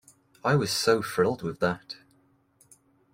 [0.43, 1.97] I was so thrilled with that.